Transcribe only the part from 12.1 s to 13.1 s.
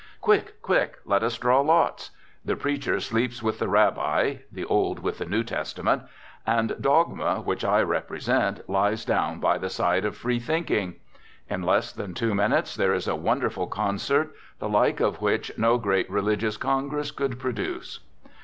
two minutes, there is